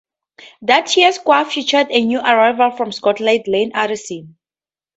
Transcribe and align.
That 0.63 0.97
year's 0.97 1.17
squad 1.17 1.51
featured 1.51 1.85
a 1.91 2.03
new 2.03 2.21
arrival 2.21 2.71
from 2.71 2.91
Scotland: 2.91 3.47
Ian 3.47 3.71
Anderson. 3.75 4.35